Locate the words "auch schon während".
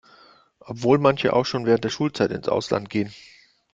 1.31-1.83